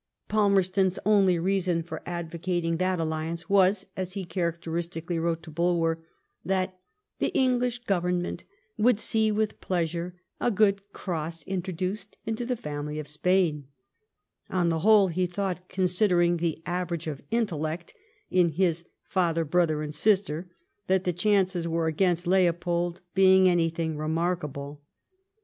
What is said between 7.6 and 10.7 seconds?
Government would see with pleasure a